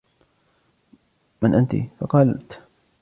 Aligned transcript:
مَنْ 1.43 1.55
أَنْتِ؟ 1.55 1.75
فَقَالَتْ 1.99 2.61